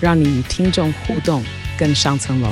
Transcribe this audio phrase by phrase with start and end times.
[0.00, 1.42] 让你与听众互动
[1.76, 2.48] 更上层楼。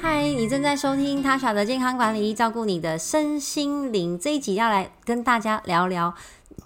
[0.00, 4.16] 嗨，你正在收听他耍的健康管理，照顾你的身心灵。
[4.16, 6.14] 这一集要来跟大家聊聊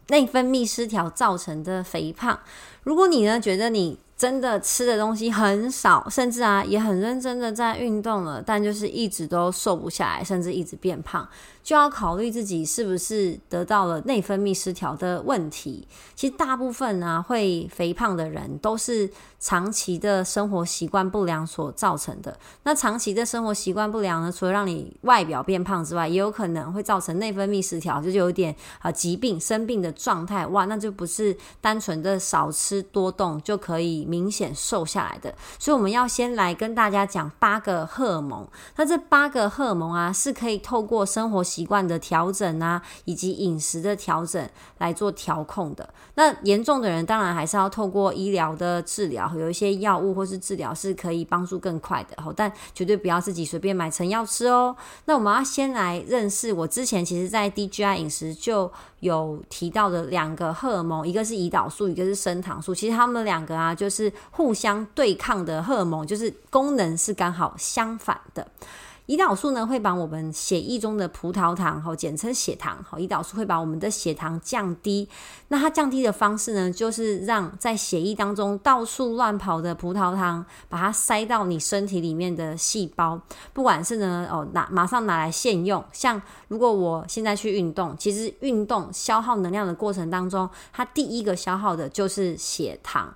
[0.08, 2.38] 内分泌失调造成的肥胖。
[2.82, 11.28] 如果你呢觉得你真的吃的东西很少，甚至啊也很认真的在运动了，但就是一直都瘦不下来，甚至一直变胖。
[11.60, 15.88] 就要考虑自己是不是得到了内分泌失调的问题。
[16.14, 19.10] 其实大部分呢会肥胖的人都是
[19.42, 22.38] 长期的生活习惯不良所造成的。
[22.62, 30.46] 那长期的生活习惯不良呢，除了让你外表变胖之外，也有可能会造成内分泌失调，就有点啊疾病生病的状态。
[30.46, 35.34] 哇，那就不是单纯的少吃多动就可以明显瘦下来的。
[35.58, 38.46] 所以我们要先来跟大家讲八个荷尔蒙。
[38.76, 44.48] 那这八个荷尔蒙啊，是可以透过生活习惯的调整啊，以及饮食的调整
[44.78, 45.92] 来做调控的。
[46.14, 52.16] 那严重的人当然还是要透过医疗的治疗，有一些药物或是治疗是可以帮助更快的。
[52.36, 54.74] 但绝对不要自己随便买成药吃哦。
[55.04, 62.74] 那我们要先来认识我之前其实在 DGI 饮食就有提到的两个荷尔蒙，一个是胰岛素，一个是升糖素。
[62.74, 68.46] 其实他们两个啊，就是互相对抗的荷尔蒙，就是功能是刚好相反的。
[69.12, 75.06] 胰岛素呢会把我们血液中的葡萄糖，哈简称血糖，好胰岛素会把我们的血糖降低。
[75.48, 83.20] 那它降低的方式呢，就是让在血液当中到处乱跑的葡萄糖，把它塞到你身体里面的细胞。
[83.52, 93.12] 不管是呢哦拿马上拿来现用，像如果我现在去运动，其实运动消耗能量的过程当中，它第一个消耗的就是血糖。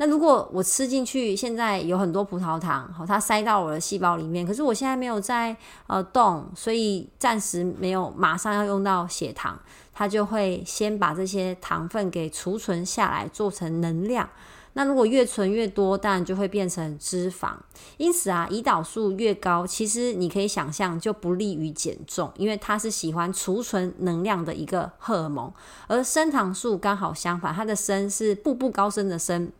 [0.00, 5.56] 那如果我吃进去，现在有很多葡萄糖，好，它塞到我的细胞里面，可是我现在没有在
[5.88, 9.58] 呃动，所以暂时没有马上要用到血糖，
[9.92, 14.28] 它就会先把这些糖分给储存下来，做成能量。
[14.74, 17.54] 那如果越存越多，当然就会变成脂肪。
[17.96, 25.52] 因此啊，胰岛素越高，其实你可以想象就不利于减重，因为它是喜欢储存能量的一个荷尔蒙。
[25.88, 29.50] 而升糖素刚好相反，它的升是步步高升的升。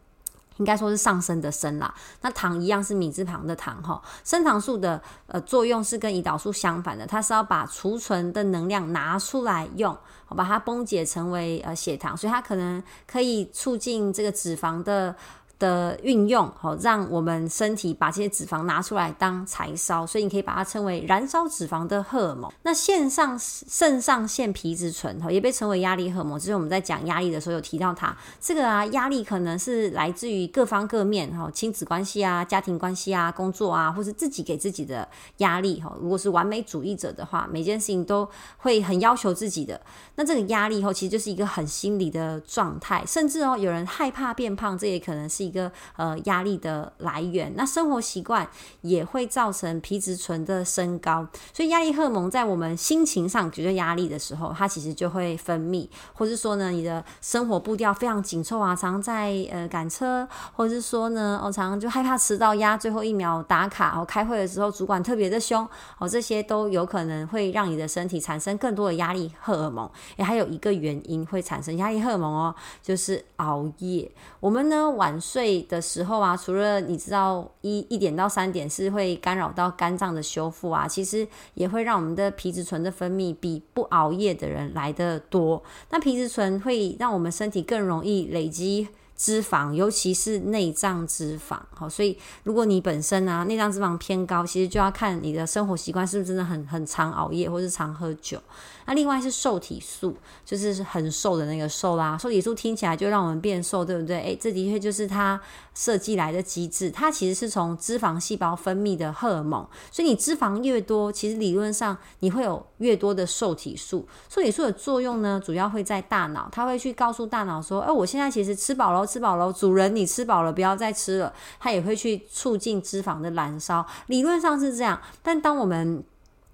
[0.58, 4.00] 应该说是上升的升啦，那糖一样是米字旁的糖哈。
[4.22, 9.96] 升糖素的呃作用是跟胰岛素相反的，它是要把储存的能量拿出来用，
[10.28, 15.16] 把它崩解成为呃血糖，所以它可能可以促进这个脂肪的。
[15.58, 22.48] 的运用，好，让我们身体把这些脂肪拿出来当柴烧，所以你可以把它称为燃烧脂肪的荷尔蒙。
[22.62, 26.38] 那腺上肾上腺皮质醇，哈，也被称为压力荷尔蒙。
[26.38, 28.16] 之前我们在讲压力的时候有提到它。
[28.40, 35.08] 这个啊，压力可能是来自于各方各面，哈，亲子关系啊，家庭关系啊，工作啊，或是自己给自己的
[35.38, 35.92] 压力，哈。
[36.00, 39.80] 如果是完美主义者的话，每件事情都会很要求自己的。
[40.14, 45.47] 那这个压力后，其实就是一个很心理的状态，甚至哦，有人害怕变胖，这也可能是。
[45.48, 48.46] 一个呃压力的来源，那生活习惯
[48.82, 65.66] 也会造成皮质醇的升高，所以压力荷尔蒙在我们心情上觉得压力的时候，它其实就会分泌，或是说呢，你的生活步调非常紧凑啊，常常在呃赶车，或者是说呢，我常常就害怕迟到压最后一秒打卡，哦，开会的时候主管特别的凶，
[65.98, 69.90] 哦，这些都有可能会让你的身体产生更多的压力荷尔蒙。
[70.16, 74.10] 也还有一个原因会产生压力荷尔蒙哦，就是熬夜。
[74.40, 75.37] 我们呢晚睡。
[75.38, 85.62] 睡的时候啊，除了你知道一一点到三点是会干扰到肝脏的修复啊，其实也会让我们的皮质醇的分泌比不熬夜的人来的多。
[85.90, 91.58] 那皮质醇会让我们身体更容易累积脂肪，尤其是内脏脂肪。
[91.74, 98.40] 好，所以如果你本身啊内脏脂肪偏高，其实就要看你的生活习惯是不是真的很很常熬夜或是常喝酒。
[98.86, 100.16] 那另外是瘦体素，
[100.46, 102.16] 就是很瘦的那个瘦啦。
[102.16, 104.18] 瘦体素听起来就让我们变瘦，对不对？
[104.20, 105.38] 诶，这的确就是它
[105.74, 106.90] 设计来的机制。
[106.90, 114.08] 它其实是从脂肪细胞分泌的荷尔蒙，所以你脂肪越多，其实理论上你会有越多的瘦体素。
[114.30, 125.00] 瘦体素的作用呢，主要会在大脑，它会去告诉大脑说：“哎，我现在其实吃饱了，吃饱了，主人你吃饱了，不要再吃了。”它也会去促进脂肪的燃烧，理论上是这样。
[125.22, 126.04] 但当我们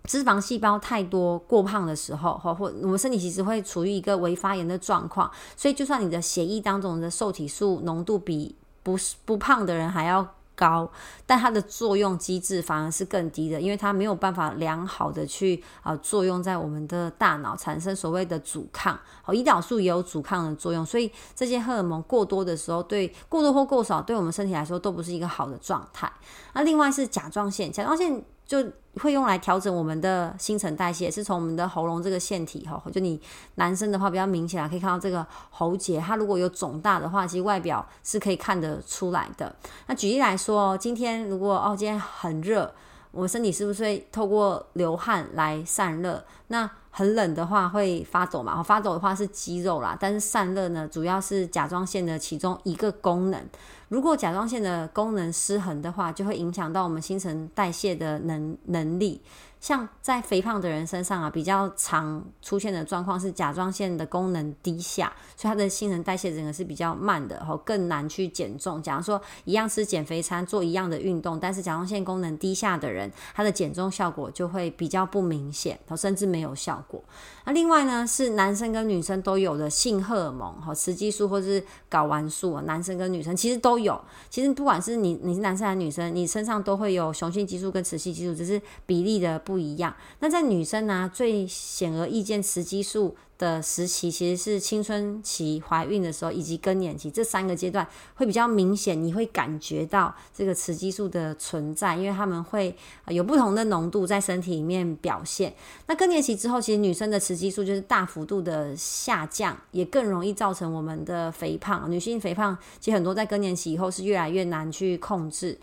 [0.05, 10.35] 脂肪细胞太多过胖的时候，或或我们身体其实会处于一个微发炎的状况，所以就算你的血液当中的受体素浓度比不是不胖的人还要。
[10.55, 10.91] 高，
[11.27, 18.99] 但它的作用机制反而是更低的，因为它没有办法良好的去啊作用在我们的大脑，产生所谓的阻抗。
[19.23, 26.11] 好，胰岛素也有阻抗的作用，所以这些荷尔蒙过多的时候，对过多或过少，对我们身体来说都不是一个好的状态。
[26.53, 28.65] 那另外是甲状腺，甲状腺就。
[29.01, 33.21] 会用来调整我们的新陈代谢，是从我们的喉咙这个腺体哈，就你
[33.57, 39.53] 男生的话比较明显啊，可以看到这个喉结，它如果有肿大的话，其实外表是可以看得出来的。
[39.89, 42.73] 那举例来说哦，今天如果哦今天很热，
[43.11, 46.25] 我们身体是不是会透过流汗来散热？
[46.47, 48.63] 那很冷的话会发抖嘛？
[48.63, 53.45] 发抖的话是肌肉啦，但是散热呢，主要是甲状腺的其中一个功能。
[53.89, 59.21] 如果甲状腺的功能失衡的话，就会影响到我们新陈代谢的能能力。
[59.65, 68.83] 像在肥胖的人身上啊，比较常出现的状况是甲状腺的功能低下，所以他的新陈代谢整个是比较慢的，后更难去减重。
[68.83, 77.03] 假如说一样吃减肥餐，做一样的运动，但是甲状腺功能低下的人，他的减重效果就会比较不明显，甚至没有效果。
[77.47, 83.99] 那另外呢，是男生跟女生都有的性荷尔蒙，哈，雌激素或是睾丸素，男生跟女生其实都有。
[84.29, 89.54] 其实不管是你你是男生还是女生，你身上都会有雄性激素跟雌性激素，只是比例的不。
[89.55, 89.95] 不一样。
[90.19, 97.87] 那在女生呢，最显而易见雌激素的时期，其实是青春期怀孕的时候，以及更年期这三个阶段
[98.17, 99.01] 会比较明显。
[99.01, 105.55] 你会感觉到这个雌激素的存在，因为他们会有不同的浓度在身体里面表现。
[105.87, 111.89] 那更年期之后，其实女生的雌激素就是大幅度的下降，也更容易造成我们的肥胖。
[111.89, 115.57] 女性肥胖其实很多在更年期以后是越来越难去控制。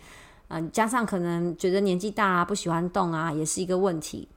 [0.54, 4.28] 嗯，加上可能觉得年纪大啊，不喜欢动啊，也是一个问题。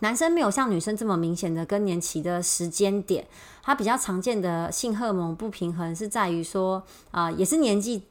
[0.00, 3.26] 男生没有像女生这么明显的更年期的时间点，
[3.62, 8.02] 他比较常见的性荷尔蒙不平衡是在于说，啊，也是年纪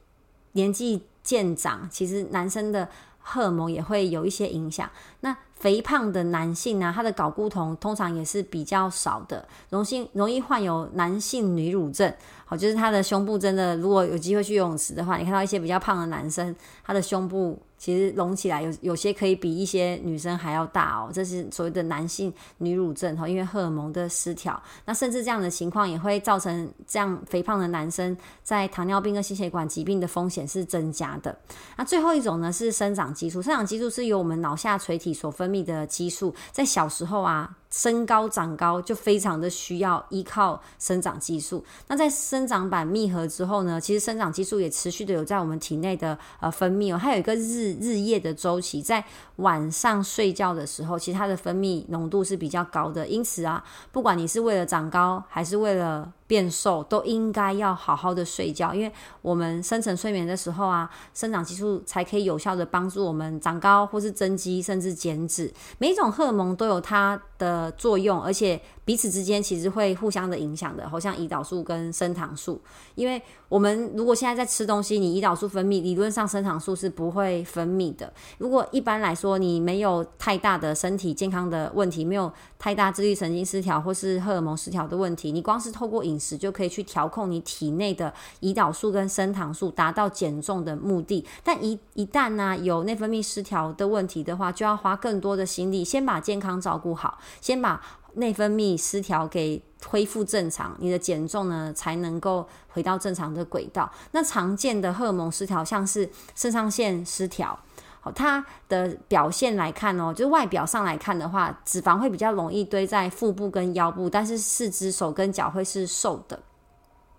[0.53, 2.89] 年纪渐长，其实男生的
[3.19, 4.89] 荷尔蒙也会有一些影响。
[5.19, 12.13] 那肥胖的男性呢，他的睾固酮通常也是比较少的，容易容易患有男性女乳症。
[12.45, 17.59] 好，就是他的胸部真的，如果有机会去游泳池的话，你看到一些比较胖的男生，他的胸部。
[17.77, 31.37] 其实隆起来有有些可以比一些女生还要大哦，这是所谓的男性女乳症哈，因为荷尔蒙的失调，那甚至这样的情况也会造成这样肥胖的男生在糖尿病跟心血管疾病的风险是增加的。
[31.75, 37.55] 那最后一种呢是生长激素，生长激素是由我们脑下垂体所分泌的激素，在小时候啊。
[37.69, 41.61] 身高长高就非常的需要依靠生长激素。
[41.85, 49.03] 那在生长板密合之后呢，其实生长激素也持续的有在我们体内的呃分泌哦，它有一个日日夜的周期，在
[49.37, 53.07] 晚上睡觉的时候，其实它的分泌浓度是比较高的。
[53.07, 58.91] 因此啊，不管你是为了长高还是为了变瘦都应该要好好的睡觉，因为
[59.21, 65.51] 我们深层睡眠的时候啊，生长激素才可以有效的帮助我们长高或是增肌，甚至减脂。
[65.77, 68.61] 每一种荷尔蒙都有它的作用，而且。
[68.87, 72.61] 彼此之间其实会互相的影响的，好像胰岛素跟升糖素。
[72.95, 78.13] 因为我们如果现在在吃东西，你胰岛素分泌，理论上升糖素是不会分泌的。
[78.37, 91.25] 如果一般来说你没有太大的身体健康的问题，没有太大自律神经失调或是荷尔蒙失调的问题，你光是透过饮食就可以去调控你体内的胰岛素跟升糖素，达到减重的目的。
[91.43, 97.81] 但一一旦呢有内分泌失调的问题的话，就要花更多的心力，先把健康照顾好，先把。
[98.13, 103.91] 内分泌失调给恢复正常，你的减重呢才能够回到正常的轨道。
[104.11, 107.59] 那常见的荷尔蒙失调，像是肾上腺失调，
[108.07, 116.39] 好，它的表现来看哦，就是外表上来看的话，脂肪会比较容易堆在腹部跟腰部，但是四肢、手跟脚会是瘦的。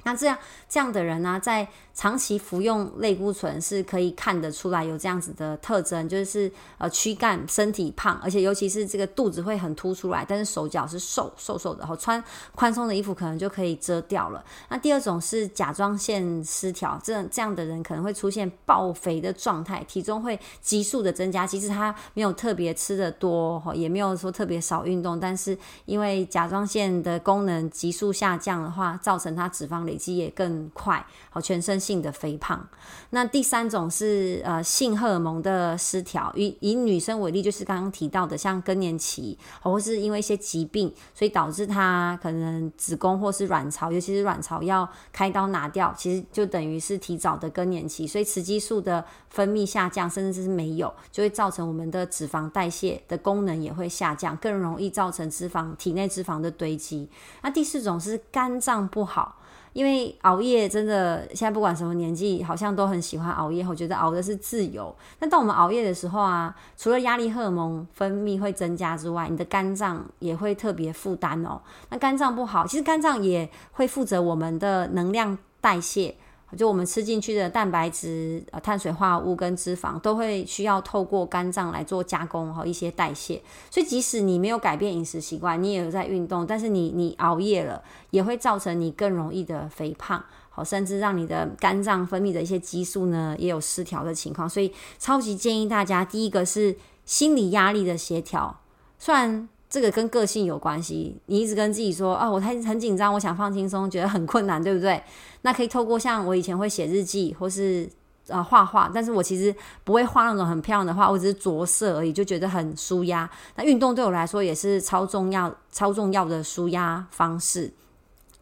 [0.05, 0.39] 那这样
[0.69, 12.23] 这样的人呢，在长期服用类固醇是可以看得出来有这样子的特征，就是呃躯干身体胖，而且尤其是这个肚子会很凸出来，但是手脚是瘦瘦瘦的，然后穿
[12.55, 14.43] 宽松的衣服可能就可以遮掉了。
[14.69, 29.88] 那第二种是甲状腺失调，这这样的人可能会出现暴肥的状态，体重会急速的增加，即使他没有特别吃的多，也没有说特别少运动，但是因为甲状腺的功能急速下降的话，造成他脂肪。
[29.89, 32.69] 累积也更快，好全身性的肥胖。
[33.11, 57.09] 那第三种是呃性荷尔蒙的失调，以以女生为例，就是刚刚提到的，像更年期，或是因为一些疾病，所以导致她可能子宫或是卵巢，尤其是卵巢要开刀拿掉，其实就等于是提早的更年期，所以雌激素的分泌下降，甚至是没有，就会造成我们的脂肪代谢的功能也会下降，更容易造成脂肪体内脂肪的堆积。
[57.43, 59.38] 那第四种是肝脏不好，
[59.79, 63.65] 因为熬夜真的现在不管什么年纪，好像都很喜欢熬夜。
[63.65, 64.93] 我觉得熬的是自由。
[65.21, 71.61] 那当我们熬夜的时候啊，除了压力荷尔蒙分泌会增加之外，你的肝脏也会特别负担哦。
[71.91, 76.17] 那肝脏不好，其实肝脏也会负责我们的能量代谢。
[76.57, 83.43] 就我们吃进去的蛋白质、呃碳水化合物跟脂肪，都会需要透过肝脏来做加工和一些代谢。
[83.71, 94.49] 所以即使你没有改变饮食习惯，你也有在运动，但是你你熬夜了，也会造成你更容易的肥胖，好，甚至让你的肝脏分泌的一些激素呢也有失调的情况。
[94.49, 98.61] 所以超级建议大家，第一个是心理压力的协调，
[98.99, 99.49] 虽然。
[99.71, 101.17] 这个跟个性有关系。
[101.27, 105.03] 你一直跟自己说啊，我太很紧张，我想放轻松，觉得很困难，对不对？
[105.43, 107.89] 那可以透过像我以前会写日记，或是
[108.29, 113.29] 呃画画，但是我其实不会画那种很漂亮的画，我只是着色而已，就觉得很舒压。
[113.57, 117.73] 那运动对我来说也是超重要、超重要的舒压方式。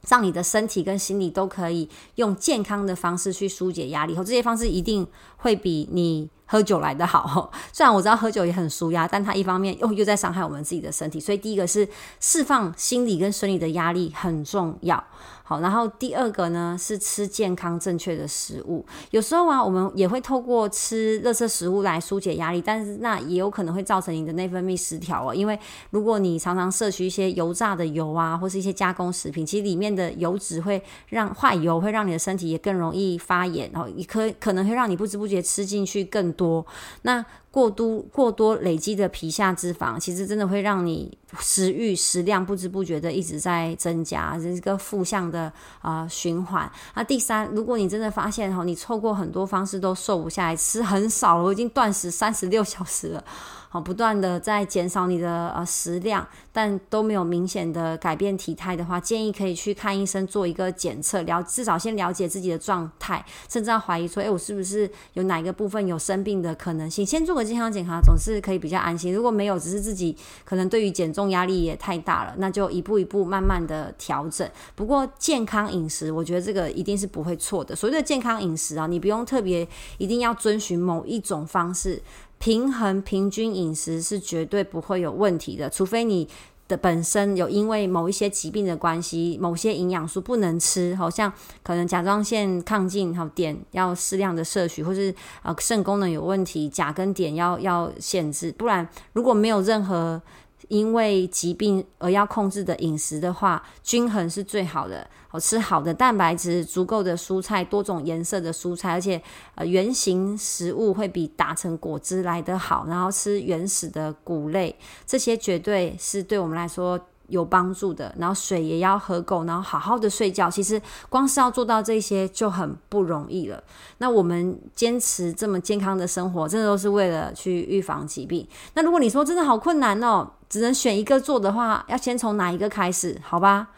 [0.08, 5.04] 让你的身体跟心理都可以用健康的方式去疏解压力，后这些方式一定
[5.38, 7.50] 会比你喝酒来的好。
[7.72, 11.86] 虽然我知道喝酒也很舒压，但它一方面又又在伤害我们自己的身体，所以第一个是
[12.20, 15.02] 释放心理跟生理的压力很重要。
[15.48, 18.84] 好，然后第二个呢是吃健康正确的食物。
[19.12, 25.32] 有时候啊，我们也会透过吃热色食物来疏解压力，但是那也有可能会造成你的内分泌失调哦。
[25.32, 25.56] 因为
[25.90, 36.64] 如果你常常摄取一些油炸的油啊，或是一些加工食品，其实里面的油脂会让坏油会让你的身体也更容易发炎，然后也可可能会让你不知不觉吃进去更多。
[37.02, 37.24] 那
[37.56, 46.70] 过多过多累积的皮下脂肪，其实真的会让你食欲食量不知不觉的一直在增加，这是一个负向的啊循环。
[46.94, 53.24] 那第三，如果你真的发现哈，你错过很多方式都瘦不下来，吃很少了，我已经断食三十六小时了。
[53.68, 67.04] 好，不断的在减少你的呃食量，但都没有明显的改变体态的话，建议可以去看医生做一个检测，了至少先了解自己的状态，甚至要怀疑说，哎，我是不是有哪一个部分有生病的可能性？
[67.04, 69.14] 先做个健康检查，总是可以比较安心。
[69.14, 74.48] 如果没有，只是自己可能对于减重压力也太大了，那就一步一步慢慢的调整。
[74.74, 77.74] 不过健康饮食，我觉得这个一定是不会错的。
[77.76, 79.66] 所谓的健康饮食啊，你不用特别
[79.98, 82.02] 一定要遵循某一种方式。
[82.38, 86.28] 平衡平均饮食是绝对不会有问题的，除非你
[86.68, 91.32] 的本身有因为某一些疾病的关系，某些营养素不能吃，好像
[91.62, 100.20] 可能甲状腺亢进，好碘要适量的摄取，或是啊肾功能有问题，钾跟碘要要限制，不然如果没有任何。
[100.68, 105.06] 因为疾病而要控制的饮食的话，均衡是最好的。
[105.28, 109.20] 好吃好的蛋白质，足够的蔬菜，多种颜色的蔬菜，而且
[109.54, 112.86] 呃原形食物会比打成果汁来得好。
[112.88, 116.98] 然后吃原始的谷类，这些绝对是对我们来说。
[117.28, 120.48] 有帮助的，然后水也要喝够，然后好好的睡觉。
[120.48, 123.60] 其实光是要做到这些就很不容易了。
[123.98, 128.46] 那我们坚持这么健康的生活，真的都是为了去预防疾病。
[128.74, 133.20] 那如果你说真的好困难哦，只能选一个做的话，要先从哪一个开始？
[133.22, 133.68] 好吧，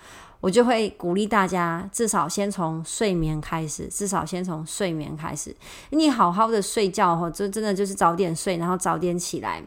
[0.41, 5.55] 我就会鼓励大家，至少先从睡眠开始，至少先从睡眠开始。
[5.91, 9.63] 你好好的睡觉哈，这真的就是早点睡，然后早点起来。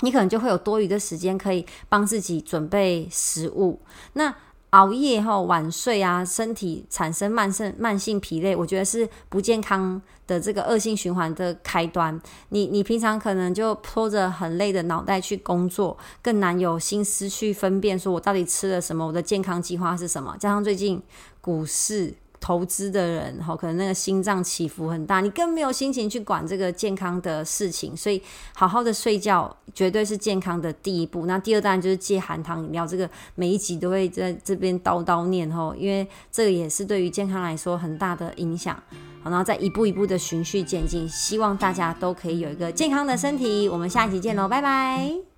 [0.00, 3.80] 你可能就会有多余的时间可以帮自己准备食物。
[4.14, 4.34] 那
[4.74, 12.20] 熬夜后晚睡啊，身体产生慢性慢性疲累，我觉得是不健康的这个恶性循环的开端。
[12.48, 20.36] 你你平常可能就拖着很累的脑袋去工作，更难有心思去分辨说我到底吃了什么，我的健康计划是什么。
[20.40, 21.00] 加上最近
[21.40, 22.12] 股市。
[22.44, 28.22] 投资的人哈，可能那个心脏起伏很大，你更没有心情去管这个健康的事情，所以
[28.54, 31.24] 好好的睡觉绝对是健康的第一步。
[31.24, 38.76] 那第二当然就是戒含糖饮料，这个每一集都会在这边叨叨念吼，因为这个也是对于健康来说很大的影响。
[39.22, 43.70] 好，然后再一步一步的循序渐进，希望大家都可以有一个健康的身体。
[43.70, 45.33] 我们下一集见喽，拜拜。